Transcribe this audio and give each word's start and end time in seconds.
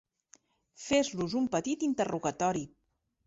Fes-los 0.85 1.35
un 1.41 1.45
petit 1.57 1.85
interrogatori. 1.91 2.65